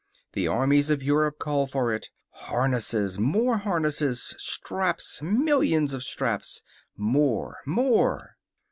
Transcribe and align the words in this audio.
The 0.33 0.47
armies 0.47 0.89
of 0.89 1.03
Europe 1.03 1.37
called 1.37 1.69
for 1.69 1.93
it. 1.93 2.09
Harnesses! 2.31 3.19
More 3.19 3.59
harnesses! 3.59 4.33
Straps! 4.39 5.21
Millions 5.21 5.93
of 5.93 6.01
straps. 6.01 6.63
More! 6.97 7.57
More! 7.67 8.31